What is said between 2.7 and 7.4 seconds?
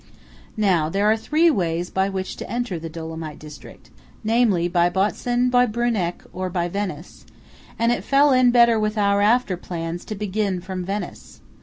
the Dolomite district; namely, by Botzen, by Bruneck, or by Venice;